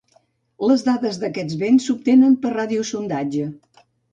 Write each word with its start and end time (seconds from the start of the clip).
Les 0.69 0.83
dades 0.87 1.19
d'aquests 1.25 1.59
vents 1.65 1.87
s'obtenen 1.91 2.35
per 2.47 2.55
radiosondatge. 2.57 3.53